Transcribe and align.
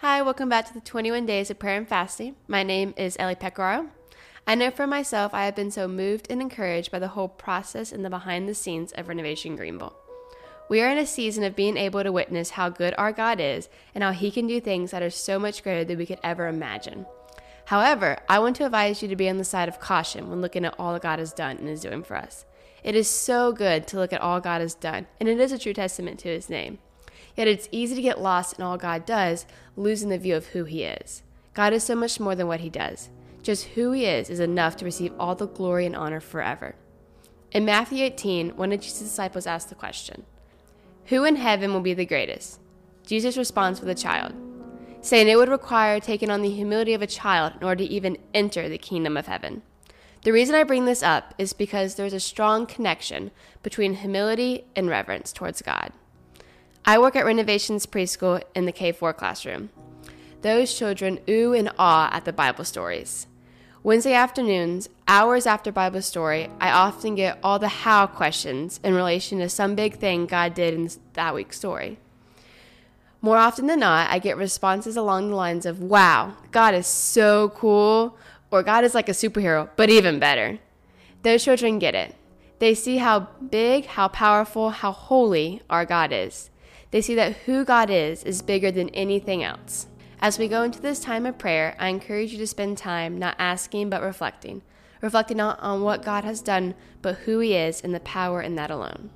Hi, 0.00 0.20
welcome 0.20 0.50
back 0.50 0.66
to 0.66 0.74
the 0.74 0.80
21 0.82 1.24
Days 1.24 1.50
of 1.50 1.58
Prayer 1.58 1.78
and 1.78 1.88
Fasting. 1.88 2.36
My 2.46 2.62
name 2.62 2.92
is 2.98 3.16
Ellie 3.18 3.34
Pecoraro. 3.34 3.88
I 4.46 4.54
know 4.54 4.70
for 4.70 4.86
myself, 4.86 5.32
I 5.32 5.46
have 5.46 5.56
been 5.56 5.70
so 5.70 5.88
moved 5.88 6.26
and 6.28 6.42
encouraged 6.42 6.90
by 6.90 6.98
the 6.98 7.08
whole 7.08 7.28
process 7.28 7.92
and 7.92 8.04
the 8.04 8.10
behind 8.10 8.46
the 8.46 8.54
scenes 8.54 8.92
of 8.92 9.08
Renovation 9.08 9.56
Greenville. 9.56 9.96
We 10.68 10.82
are 10.82 10.90
in 10.90 10.98
a 10.98 11.06
season 11.06 11.44
of 11.44 11.56
being 11.56 11.78
able 11.78 12.02
to 12.02 12.12
witness 12.12 12.50
how 12.50 12.68
good 12.68 12.94
our 12.98 13.10
God 13.10 13.40
is 13.40 13.70
and 13.94 14.04
how 14.04 14.12
He 14.12 14.30
can 14.30 14.46
do 14.46 14.60
things 14.60 14.90
that 14.90 15.02
are 15.02 15.08
so 15.08 15.38
much 15.38 15.62
greater 15.62 15.82
than 15.82 15.96
we 15.96 16.04
could 16.04 16.20
ever 16.22 16.46
imagine. 16.46 17.06
However, 17.64 18.18
I 18.28 18.38
want 18.38 18.56
to 18.56 18.66
advise 18.66 19.00
you 19.00 19.08
to 19.08 19.16
be 19.16 19.30
on 19.30 19.38
the 19.38 19.44
side 19.44 19.66
of 19.66 19.80
caution 19.80 20.28
when 20.28 20.42
looking 20.42 20.66
at 20.66 20.74
all 20.78 20.92
that 20.92 21.02
God 21.02 21.20
has 21.20 21.32
done 21.32 21.56
and 21.56 21.70
is 21.70 21.80
doing 21.80 22.02
for 22.02 22.16
us. 22.16 22.44
It 22.84 22.94
is 22.94 23.08
so 23.08 23.50
good 23.50 23.86
to 23.86 23.96
look 23.96 24.12
at 24.12 24.20
all 24.20 24.40
God 24.40 24.60
has 24.60 24.74
done, 24.74 25.06
and 25.18 25.26
it 25.26 25.40
is 25.40 25.52
a 25.52 25.58
true 25.58 25.72
testament 25.72 26.18
to 26.20 26.28
His 26.28 26.50
name. 26.50 26.80
Yet 27.36 27.48
it's 27.48 27.68
easy 27.70 27.94
to 27.94 28.02
get 28.02 28.20
lost 28.20 28.58
in 28.58 28.64
all 28.64 28.76
God 28.76 29.04
does, 29.04 29.46
losing 29.76 30.08
the 30.08 30.18
view 30.18 30.36
of 30.36 30.48
who 30.48 30.64
He 30.64 30.84
is. 30.84 31.22
God 31.54 31.72
is 31.72 31.84
so 31.84 31.94
much 31.94 32.18
more 32.18 32.34
than 32.34 32.48
what 32.48 32.60
He 32.60 32.70
does. 32.70 33.10
Just 33.42 33.64
who 33.68 33.92
He 33.92 34.06
is 34.06 34.30
is 34.30 34.40
enough 34.40 34.76
to 34.78 34.84
receive 34.84 35.12
all 35.18 35.34
the 35.34 35.46
glory 35.46 35.86
and 35.86 35.94
honor 35.94 36.20
forever. 36.20 36.74
In 37.52 37.64
Matthew 37.64 38.04
18, 38.04 38.56
one 38.56 38.72
of 38.72 38.80
Jesus' 38.80 39.00
disciples 39.00 39.46
asked 39.46 39.68
the 39.68 39.74
question 39.74 40.24
Who 41.06 41.24
in 41.24 41.36
heaven 41.36 41.72
will 41.72 41.80
be 41.80 41.94
the 41.94 42.06
greatest? 42.06 42.60
Jesus 43.06 43.36
responds 43.36 43.80
with 43.80 43.88
a 43.88 43.94
child, 43.94 44.34
saying 45.00 45.28
it 45.28 45.36
would 45.36 45.48
require 45.48 46.00
taking 46.00 46.30
on 46.30 46.42
the 46.42 46.50
humility 46.50 46.92
of 46.92 47.02
a 47.02 47.06
child 47.06 47.52
in 47.60 47.66
order 47.66 47.84
to 47.84 47.90
even 47.90 48.18
enter 48.34 48.68
the 48.68 48.78
kingdom 48.78 49.16
of 49.16 49.26
heaven. 49.26 49.62
The 50.22 50.32
reason 50.32 50.56
I 50.56 50.64
bring 50.64 50.86
this 50.86 51.04
up 51.04 51.34
is 51.38 51.52
because 51.52 51.94
there's 51.94 52.12
a 52.12 52.18
strong 52.18 52.66
connection 52.66 53.30
between 53.62 53.94
humility 53.94 54.64
and 54.74 54.88
reverence 54.88 55.32
towards 55.32 55.62
God. 55.62 55.92
I 56.88 57.00
work 57.00 57.16
at 57.16 57.26
Renovations 57.26 57.84
Preschool 57.84 58.44
in 58.54 58.64
the 58.64 58.70
K 58.70 58.92
4 58.92 59.12
classroom. 59.12 59.70
Those 60.42 60.72
children 60.72 61.18
ooh 61.28 61.52
and 61.52 61.68
ah 61.80 62.08
at 62.12 62.24
the 62.24 62.32
Bible 62.32 62.64
stories. 62.64 63.26
Wednesday 63.82 64.12
afternoons, 64.12 64.88
hours 65.08 65.46
after 65.46 65.72
Bible 65.72 66.00
story, 66.00 66.48
I 66.60 66.70
often 66.70 67.16
get 67.16 67.40
all 67.42 67.58
the 67.58 67.66
how 67.66 68.06
questions 68.06 68.78
in 68.84 68.94
relation 68.94 69.40
to 69.40 69.48
some 69.48 69.74
big 69.74 69.96
thing 69.96 70.26
God 70.26 70.54
did 70.54 70.74
in 70.74 70.88
that 71.14 71.34
week's 71.34 71.58
story. 71.58 71.98
More 73.20 73.38
often 73.38 73.66
than 73.66 73.80
not, 73.80 74.08
I 74.08 74.20
get 74.20 74.36
responses 74.36 74.96
along 74.96 75.30
the 75.30 75.34
lines 75.34 75.66
of, 75.66 75.80
wow, 75.80 76.34
God 76.52 76.72
is 76.72 76.86
so 76.86 77.48
cool, 77.48 78.16
or 78.52 78.62
God 78.62 78.84
is 78.84 78.94
like 78.94 79.08
a 79.08 79.12
superhero, 79.12 79.70
but 79.74 79.90
even 79.90 80.20
better. 80.20 80.60
Those 81.22 81.42
children 81.42 81.80
get 81.80 81.96
it. 81.96 82.14
They 82.60 82.74
see 82.74 82.98
how 82.98 83.26
big, 83.50 83.86
how 83.86 84.06
powerful, 84.06 84.70
how 84.70 84.92
holy 84.92 85.62
our 85.68 85.84
God 85.84 86.12
is. 86.12 86.48
They 86.96 87.02
see 87.02 87.14
that 87.16 87.36
who 87.44 87.66
God 87.66 87.90
is 87.90 88.24
is 88.24 88.40
bigger 88.40 88.70
than 88.70 88.88
anything 88.88 89.42
else. 89.42 89.86
As 90.18 90.38
we 90.38 90.48
go 90.48 90.62
into 90.62 90.80
this 90.80 90.98
time 90.98 91.26
of 91.26 91.36
prayer, 91.36 91.76
I 91.78 91.88
encourage 91.88 92.32
you 92.32 92.38
to 92.38 92.46
spend 92.46 92.78
time 92.78 93.18
not 93.18 93.36
asking 93.38 93.90
but 93.90 94.00
reflecting. 94.00 94.62
Reflecting 95.02 95.36
not 95.36 95.60
on 95.60 95.82
what 95.82 96.02
God 96.02 96.24
has 96.24 96.40
done, 96.40 96.74
but 97.02 97.16
who 97.16 97.40
He 97.40 97.54
is 97.54 97.82
and 97.82 97.94
the 97.94 98.00
power 98.00 98.40
in 98.40 98.54
that 98.54 98.70
alone. 98.70 99.10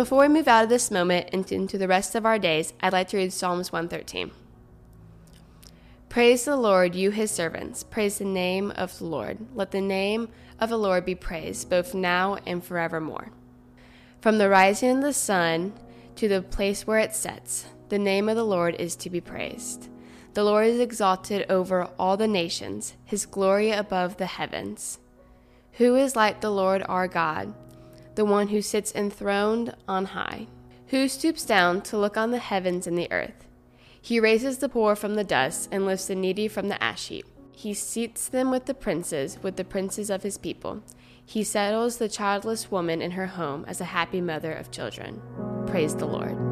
Before 0.00 0.20
we 0.20 0.28
move 0.28 0.48
out 0.48 0.64
of 0.64 0.70
this 0.70 0.90
moment 0.90 1.28
and 1.30 1.52
into 1.52 1.76
the 1.76 1.86
rest 1.86 2.14
of 2.14 2.24
our 2.24 2.38
days, 2.38 2.72
I'd 2.80 2.94
like 2.94 3.08
to 3.08 3.18
read 3.18 3.34
Psalms 3.34 3.70
113. 3.70 4.30
Praise 6.08 6.46
the 6.46 6.56
Lord, 6.56 6.94
you 6.94 7.10
his 7.10 7.30
servants. 7.30 7.82
Praise 7.82 8.16
the 8.16 8.24
name 8.24 8.70
of 8.76 8.96
the 8.96 9.04
Lord. 9.04 9.40
Let 9.54 9.72
the 9.72 9.82
name 9.82 10.30
of 10.58 10.70
the 10.70 10.78
Lord 10.78 11.04
be 11.04 11.14
praised, 11.14 11.68
both 11.68 11.92
now 11.92 12.38
and 12.46 12.64
forevermore. 12.64 13.28
From 14.22 14.38
the 14.38 14.48
rising 14.48 14.96
of 14.96 15.02
the 15.02 15.12
sun 15.12 15.74
to 16.16 16.28
the 16.28 16.40
place 16.40 16.86
where 16.86 16.98
it 16.98 17.14
sets, 17.14 17.66
the 17.90 17.98
name 17.98 18.30
of 18.30 18.36
the 18.36 18.42
Lord 18.42 18.76
is 18.76 18.96
to 18.96 19.10
be 19.10 19.20
praised. 19.20 19.90
The 20.32 20.44
Lord 20.44 20.66
is 20.66 20.80
exalted 20.80 21.44
over 21.50 21.90
all 21.98 22.16
the 22.16 22.26
nations, 22.26 22.94
his 23.04 23.26
glory 23.26 23.70
above 23.70 24.16
the 24.16 24.24
heavens. 24.24 24.98
Who 25.72 25.94
is 25.94 26.16
like 26.16 26.40
the 26.40 26.48
Lord 26.48 26.82
our 26.88 27.06
God, 27.06 27.52
the 28.14 28.24
one 28.24 28.48
who 28.48 28.62
sits 28.62 28.94
enthroned 28.94 29.74
on 29.88 30.06
high, 30.06 30.46
who 30.88 31.08
stoops 31.08 31.44
down 31.44 31.80
to 31.82 31.98
look 31.98 32.16
on 32.16 32.30
the 32.30 32.38
heavens 32.38 32.86
and 32.86 32.98
the 32.98 33.10
earth? 33.12 33.46
He 34.00 34.18
raises 34.18 34.58
the 34.58 34.68
poor 34.68 34.96
from 34.96 35.14
the 35.14 35.24
dust 35.24 35.68
and 35.70 35.86
lifts 35.86 36.06
the 36.06 36.14
needy 36.14 36.48
from 36.48 36.68
the 36.68 36.82
ash 36.82 37.08
heap. 37.08 37.26
He 37.52 37.74
seats 37.74 38.28
them 38.28 38.50
with 38.50 38.64
the 38.64 38.74
princes, 38.74 39.38
with 39.42 39.56
the 39.56 39.64
princes 39.64 40.08
of 40.08 40.22
his 40.22 40.38
people. 40.38 40.82
He 41.24 41.44
settles 41.44 41.98
the 41.98 42.08
childless 42.08 42.70
woman 42.70 43.02
in 43.02 43.12
her 43.12 43.26
home 43.26 43.64
as 43.68 43.80
a 43.80 43.84
happy 43.84 44.20
mother 44.20 44.52
of 44.52 44.70
children. 44.70 45.20
Praise 45.66 45.94
the 45.94 46.06
Lord. 46.06 46.49